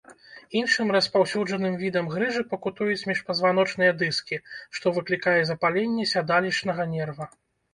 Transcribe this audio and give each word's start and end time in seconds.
Іншым 0.59 0.87
распаўсюджаным 0.95 1.75
відам 1.81 2.05
грыжы 2.13 2.41
пакутуюць 2.53 3.07
міжпазваночныя 3.11 3.91
дыскі, 4.01 4.41
што 4.79 4.85
выклікае 4.99 5.39
запаленне 5.51 6.11
сядалішчнага 6.17 6.83
нерва. 6.97 7.25